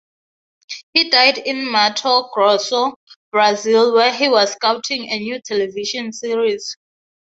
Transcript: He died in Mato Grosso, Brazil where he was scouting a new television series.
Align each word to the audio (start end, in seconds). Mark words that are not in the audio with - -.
He 0.95 1.11
died 1.11 1.37
in 1.37 1.69
Mato 1.71 2.29
Grosso, 2.33 2.95
Brazil 3.31 3.93
where 3.93 4.11
he 4.11 4.29
was 4.29 4.53
scouting 4.53 5.07
a 5.11 5.19
new 5.19 5.39
television 5.43 6.11
series. 6.11 6.75